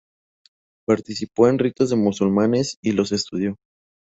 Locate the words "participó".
0.87-1.47